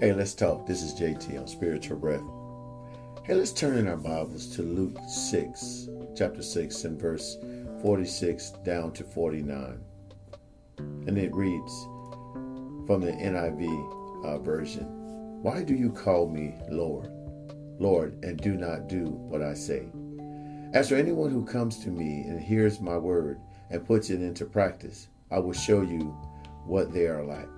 [0.00, 0.66] Hey, let's talk.
[0.66, 2.22] This is JT on Spiritual Breath.
[3.22, 7.36] Hey, let's turn in our Bibles to Luke 6, chapter 6, and verse
[7.82, 9.78] 46 down to 49.
[10.78, 11.84] And it reads
[12.86, 14.86] from the NIV uh, version
[15.42, 17.10] Why do you call me Lord,
[17.78, 19.90] Lord, and do not do what I say?
[20.72, 23.38] As for anyone who comes to me and hears my word
[23.68, 26.16] and puts it into practice, I will show you
[26.64, 27.50] what they are like.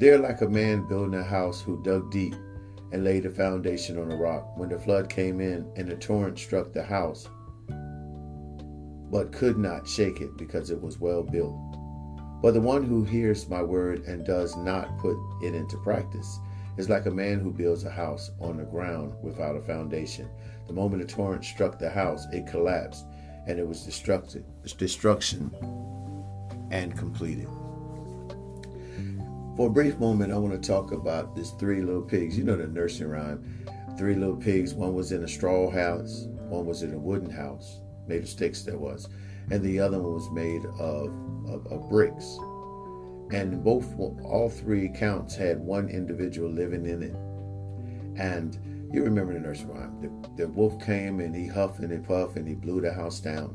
[0.00, 2.34] They're like a man building a house who dug deep
[2.90, 4.56] and laid a foundation on a rock.
[4.56, 7.28] When the flood came in and the torrent struck the house,
[9.10, 11.54] but could not shake it because it was well built.
[12.40, 16.38] But the one who hears my word and does not put it into practice
[16.78, 20.30] is like a man who builds a house on the ground without a foundation.
[20.66, 23.04] The moment the torrent struck the house, it collapsed
[23.46, 24.44] and it was destructed,
[24.78, 25.50] destruction
[26.70, 27.48] and completed.
[29.60, 32.38] For a brief moment, I want to talk about this three little pigs.
[32.38, 33.44] You know the nursery rhyme.
[33.98, 34.72] Three little pigs.
[34.72, 36.28] One was in a straw house.
[36.48, 38.62] One was in a wooden house, made of sticks.
[38.62, 39.10] That was,
[39.50, 41.14] and the other one was made of,
[41.46, 42.38] of, of bricks.
[43.32, 48.18] And both, all three accounts had one individual living in it.
[48.18, 50.00] And you remember the nursery rhyme.
[50.00, 53.20] The, the wolf came and he huffed and he puffed and he blew the house
[53.20, 53.54] down.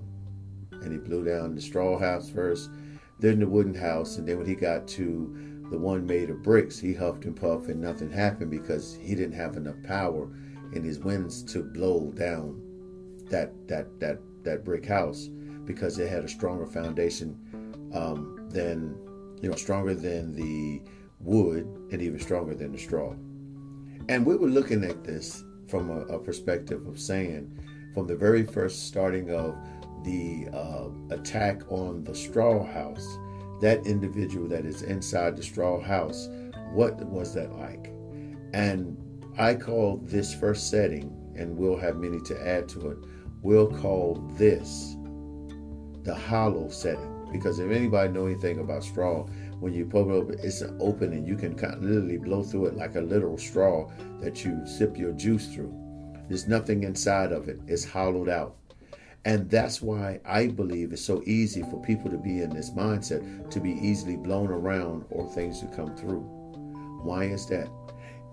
[0.72, 2.70] And he blew down the straw house first,
[3.20, 6.80] then the wooden house, and then when he got to the one made of bricks,
[6.80, 10.30] he huffed and puffed and nothing happened because he didn't have enough power
[10.74, 12.62] in his winds to blow down
[13.30, 15.30] that that that that brick house
[15.66, 17.38] because it had a stronger foundation
[17.94, 18.96] um, than
[19.42, 20.82] you know stronger than the
[21.20, 23.14] wood and even stronger than the straw.
[24.08, 27.60] And we were looking at this from a, a perspective of saying,
[27.94, 29.56] from the very first starting of
[30.04, 33.18] the uh, attack on the straw house
[33.62, 36.28] that individual that is inside the straw house,
[36.72, 37.94] what was that like?
[38.54, 38.98] And
[39.38, 42.98] I call this first setting, and we'll have many to add to it,
[43.42, 44.96] we'll call this
[46.04, 47.12] the hollow setting.
[47.32, 49.26] Because if anybody know anything about straw,
[49.60, 52.44] when you pop it open, it's an open and you can kind of literally blow
[52.44, 53.90] through it like a literal straw
[54.22, 55.74] that you sip your juice through.
[56.30, 57.60] There's nothing inside of it.
[57.68, 58.56] It's hollowed out.
[59.26, 63.50] And that's why I believe it's so easy for people to be in this mindset,
[63.50, 66.22] to be easily blown around or things to come through.
[67.02, 67.68] Why is that?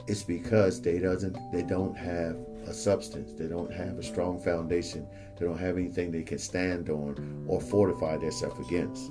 [0.07, 2.37] It's because they doesn't they don't have
[2.67, 3.33] a substance.
[3.33, 5.07] They don't have a strong foundation.
[5.39, 9.11] They don't have anything they can stand on or fortify themselves against.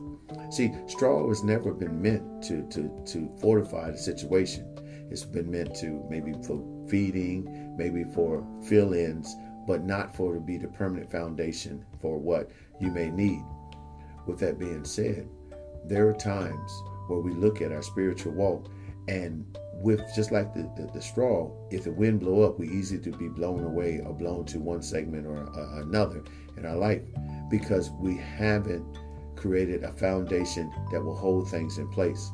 [0.52, 4.66] See, straw has never been meant to, to, to fortify the situation.
[5.10, 9.36] It's been meant to maybe for feeding, maybe for fill-ins,
[9.68, 12.50] but not for to be the permanent foundation for what
[12.80, 13.44] you may need.
[14.26, 15.28] With that being said,
[15.86, 16.72] there are times
[17.08, 18.72] where we look at our spiritual walk
[19.08, 23.00] and with just like the, the, the, straw, if the wind blow up, we easy
[23.00, 26.24] to be blown away or blown to one segment or uh, another
[26.56, 27.02] in our life
[27.50, 28.86] because we haven't
[29.36, 32.32] created a foundation that will hold things in place.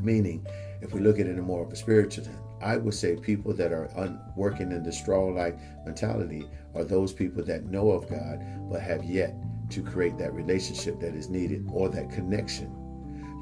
[0.00, 0.44] Meaning,
[0.80, 3.52] if we look at it in more of a spiritual sense, I would say people
[3.54, 8.08] that are un- working in the straw like mentality are those people that know of
[8.08, 9.34] God but have yet
[9.70, 12.70] to create that relationship that is needed or that connection.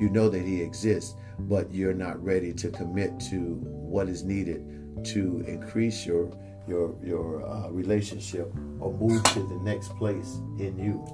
[0.01, 5.05] You know that He exists, but you're not ready to commit to what is needed
[5.05, 6.33] to increase your
[6.69, 11.05] your your uh, relationship or move to the next place in you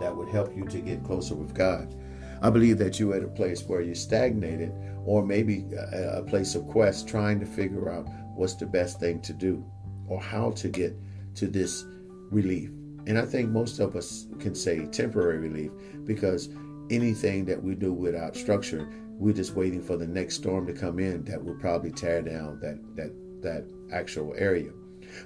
[0.00, 1.94] that would help you to get closer with God.
[2.42, 4.72] I believe that you're at a place where you're stagnated,
[5.04, 9.32] or maybe a, place of quest trying to figure out what's the best thing to
[9.32, 9.64] do
[10.08, 10.94] or how to get
[11.34, 11.84] to this
[12.30, 12.70] relief.
[13.06, 15.70] And I think most of us can say temporary relief
[16.04, 16.48] because
[16.90, 20.98] anything that we do without structure, we're just waiting for the next storm to come
[20.98, 23.12] in that will probably tear down that that
[23.42, 24.70] that actual area.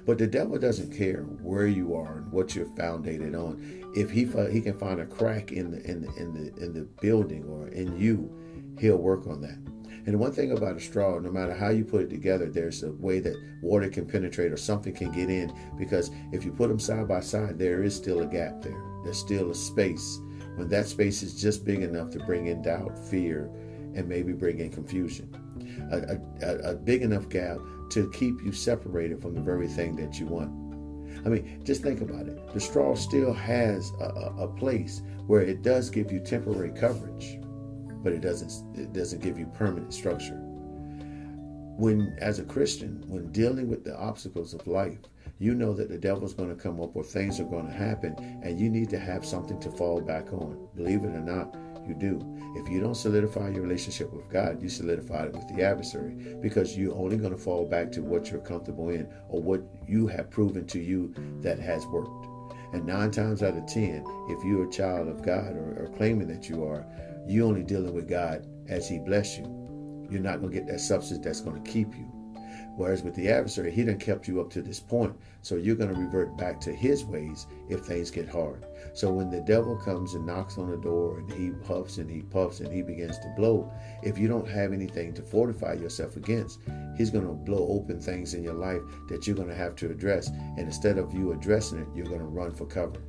[0.05, 3.91] But the devil doesn't care where you are and what you're founded on.
[3.95, 6.83] If he he can find a crack in the in the in the in the
[7.01, 8.29] building or in you,
[8.79, 9.57] he'll work on that.
[10.07, 12.91] And one thing about a straw, no matter how you put it together, there's a
[12.91, 15.51] way that water can penetrate or something can get in.
[15.79, 18.79] Because if you put them side by side, there is still a gap there.
[19.03, 20.19] There's still a space.
[20.57, 23.49] When that space is just big enough to bring in doubt, fear,
[23.95, 25.29] and maybe bring in confusion.
[25.91, 27.57] A, a, a big enough gap
[27.89, 30.51] to keep you separated from the very thing that you want.
[31.25, 32.53] I mean, just think about it.
[32.53, 37.39] The straw still has a, a, place where it does give you temporary coverage,
[38.03, 40.37] but it doesn't it doesn't give you permanent structure.
[41.77, 44.99] When as a Christian, when dealing with the obstacles of life,
[45.39, 48.15] you know that the devil's going to come up or things are going to happen,
[48.43, 50.67] and you need to have something to fall back on.
[50.75, 51.55] Believe it or not,
[51.87, 52.19] you do.
[52.55, 56.77] If you don't solidify your relationship with God, you solidify it with the adversary because
[56.77, 60.29] you're only going to fall back to what you're comfortable in or what you have
[60.29, 62.27] proven to you that has worked.
[62.73, 66.27] And nine times out of ten, if you're a child of God or, or claiming
[66.27, 66.85] that you are,
[67.27, 69.45] you're only dealing with God as He bless you.
[70.09, 72.11] You're not going to get that substance that's going to keep you.
[72.75, 75.15] Whereas with the adversary, he done kept you up to this point.
[75.41, 78.65] So you're going to revert back to his ways if things get hard.
[78.93, 82.21] So when the devil comes and knocks on the door and he puffs and he
[82.21, 83.71] puffs and he begins to blow,
[84.03, 86.59] if you don't have anything to fortify yourself against,
[86.97, 89.91] he's going to blow open things in your life that you're going to have to
[89.91, 90.29] address.
[90.29, 93.01] And instead of you addressing it, you're going to run for cover.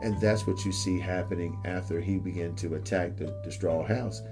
[0.00, 4.22] And that's what you see happening after he began to attack the, the straw house.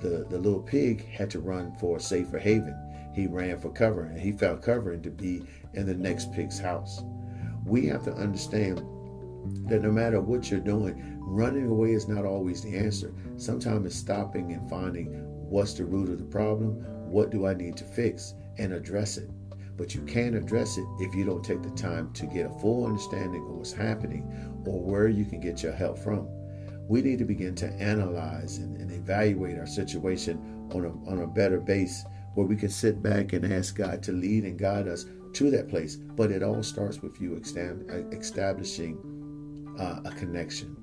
[0.00, 2.76] The, the little pig had to run for a safer haven
[3.14, 5.42] he ran for cover and he found covering to be
[5.74, 7.02] in the next pig's house.
[7.64, 8.78] We have to understand
[9.68, 13.14] that no matter what you're doing, running away is not always the answer.
[13.36, 15.06] Sometimes it's stopping and finding
[15.48, 16.74] what's the root of the problem,
[17.10, 19.30] what do I need to fix, and address it.
[19.76, 22.86] But you can't address it if you don't take the time to get a full
[22.86, 24.22] understanding of what's happening
[24.66, 26.28] or where you can get your help from.
[26.88, 31.26] We need to begin to analyze and, and evaluate our situation on a, on a
[31.26, 35.06] better base where we can sit back and ask God to lead and guide us
[35.34, 35.96] to that place.
[35.96, 37.36] But it all starts with you
[38.12, 38.98] establishing
[39.78, 40.76] uh, a connection.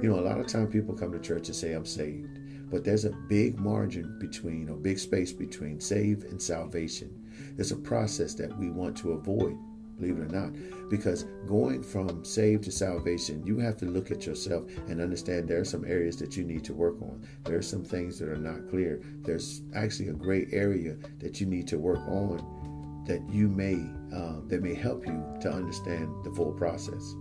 [0.00, 2.38] You know, a lot of time people come to church and say, I'm saved.
[2.70, 7.24] But there's a big margin between, or big space between save and salvation.
[7.54, 9.56] There's a process that we want to avoid
[9.98, 10.52] believe it or not.
[10.88, 15.60] Because going from saved to salvation, you have to look at yourself and understand there
[15.60, 17.26] are some areas that you need to work on.
[17.44, 19.02] There are some things that are not clear.
[19.22, 22.58] There's actually a gray area that you need to work on
[23.06, 23.74] that you may
[24.14, 27.14] uh, that may help you to understand the full process.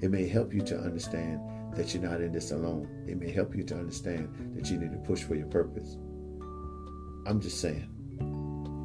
[0.00, 1.40] It may help you to understand
[1.74, 2.88] that you're not in this alone.
[3.08, 5.96] It may help you to understand that you need to push for your purpose.
[7.26, 7.88] I'm just saying.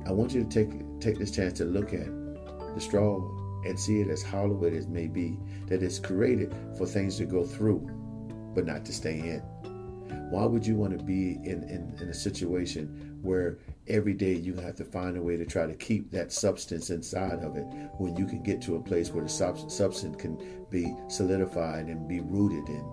[0.07, 2.07] I want you to take take this chance to look at
[2.77, 3.17] the straw
[3.65, 7.25] and see it as hollow as it may be, that it's created for things to
[7.25, 7.79] go through,
[8.53, 9.39] but not to stay in.
[10.29, 13.57] Why would you want to be in, in, in a situation where
[13.87, 17.43] every day you have to find a way to try to keep that substance inside
[17.43, 17.65] of it
[17.97, 20.37] when you can get to a place where the sub- substance can
[20.69, 22.85] be solidified and be rooted in?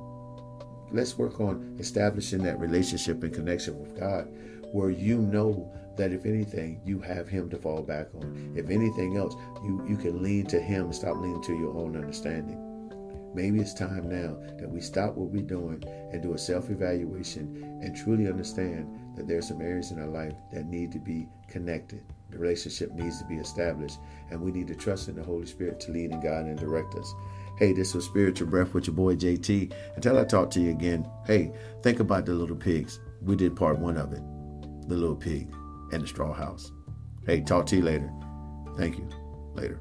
[0.93, 4.29] Let's work on establishing that relationship and connection with God
[4.75, 8.53] where you know that if anything, you have him to fall back on.
[8.57, 11.95] If anything else, you, you can lean to him and stop leaning to your own
[11.95, 12.59] understanding.
[13.35, 17.79] Maybe it's time now that we stop what we're doing and do a self evaluation
[17.83, 22.03] and truly understand that there's some areas in our life that need to be connected.
[22.31, 23.99] The relationship needs to be established,
[24.31, 26.97] and we need to trust in the Holy Spirit to lead and guide and direct
[26.97, 27.15] us.
[27.61, 29.73] Hey, this was Spiritual Breath with your boy JT.
[29.95, 31.53] Until I talk to you again, hey,
[31.85, 32.99] think about the little pigs.
[33.23, 34.23] We did part one of it,
[34.89, 35.55] the little pig
[35.93, 36.73] and the straw house.
[37.27, 38.11] Hey, talk to you later.
[38.77, 39.09] Thank you.
[39.55, 39.81] Later.